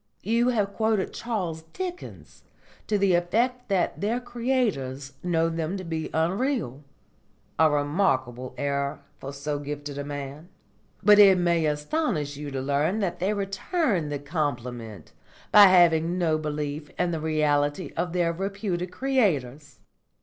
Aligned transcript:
You 0.23 0.47
have 0.49 0.73
quoted 0.73 1.13
Charles 1.13 1.61
Dickens 1.73 2.41
to 2.87 2.97
the 2.97 3.13
effect 3.13 3.69
that 3.69 4.01
their 4.01 4.19
creators 4.19 5.13
know 5.21 5.47
them 5.47 5.77
to 5.77 5.83
be 5.83 6.09
unreal 6.11 6.83
a 7.59 7.69
remarkable 7.69 8.55
error 8.57 9.01
for 9.19 9.31
so 9.31 9.59
gifted 9.59 9.99
a 9.99 10.03
man. 10.03 10.49
But 11.03 11.19
it 11.19 11.37
may 11.37 11.67
astonish 11.67 12.35
you 12.35 12.49
to 12.49 12.61
learn 12.61 12.97
that 13.01 13.19
they 13.19 13.31
return 13.35 14.09
the 14.09 14.17
compliment 14.17 15.11
by 15.51 15.67
having 15.67 16.17
no 16.17 16.39
belief 16.39 16.89
in 16.97 17.11
the 17.11 17.19
reality 17.19 17.93
of 17.95 18.11
their 18.11 18.33
reputed 18.33 18.91
creators. 18.91 19.81